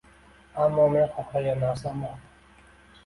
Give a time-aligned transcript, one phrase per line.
[0.63, 2.17] Ammo men xohlagan narsam bor.